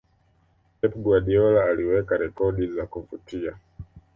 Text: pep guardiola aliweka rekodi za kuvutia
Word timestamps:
pep 0.81 0.93
guardiola 0.95 1.65
aliweka 1.65 2.17
rekodi 2.17 2.67
za 2.67 2.85
kuvutia 2.85 3.55